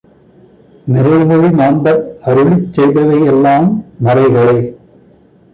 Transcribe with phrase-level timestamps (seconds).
[0.87, 3.69] நிறைமொழி மாந்தர் அருளிச் செய்பவையெல்லாம்
[3.99, 4.59] மறைகளே!